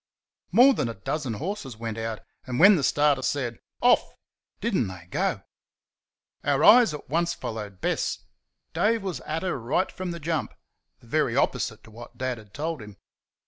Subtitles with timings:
[0.51, 4.15] More than a dozen horses went out, and when the starter said "Off!"
[4.59, 5.43] did n't they go!
[6.43, 8.25] Our eyes at once followed Bess.
[8.73, 10.55] Dave was at her right from the jump
[11.01, 12.97] the very opposite to what Dad had told him.